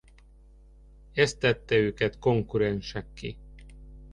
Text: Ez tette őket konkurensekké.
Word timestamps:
Ez 1.13 1.33
tette 1.33 1.75
őket 1.75 2.19
konkurensekké. 2.19 3.37